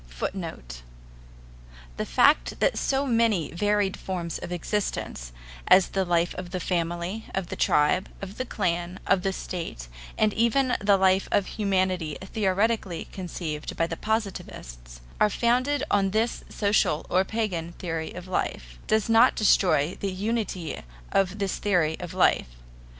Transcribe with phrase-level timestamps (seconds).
[0.09, 0.81] [Footnote:
[1.97, 5.31] The fact that so many varied forms of existence,
[5.67, 9.87] as the life of the family, of the tribe, of the clan, of the state,
[10.17, 16.43] and even the life of humanity theoretically conceived by the Positivists, are founded on this
[16.49, 20.81] social or pagan theory of life, does not destroy the unity
[21.11, 22.47] of this theory of life.